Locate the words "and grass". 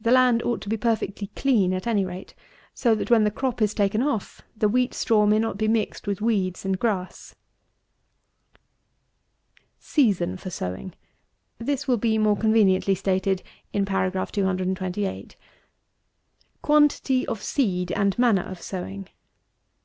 6.64-7.32